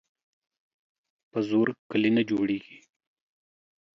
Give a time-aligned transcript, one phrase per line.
[1.31, 2.77] په زور کلي نه جوړیږي.